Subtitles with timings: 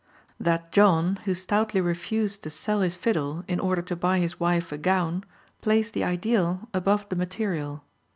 [0.39, 4.71] That John who stoutly refused to sell his fiddle in order to buy his wife
[4.71, 5.23] a gown
[5.61, 7.83] placed the ideal above the material.